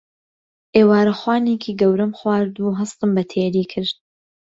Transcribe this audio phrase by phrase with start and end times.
[0.75, 3.95] ئێوارەخوانێکی گەورەم خوارد و هەستم بە تێری کرد.